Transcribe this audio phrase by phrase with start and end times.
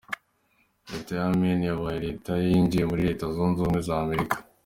[0.89, 4.35] Leta ya Maine yabaye leta ya yinjiye muri Leta zunze ubumwe za Amerika.